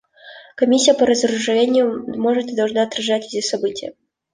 [0.55, 3.93] Комиссия по разоружению может и должна отражать эти события.